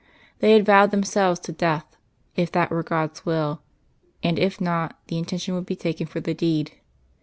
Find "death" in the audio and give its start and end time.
1.51-1.95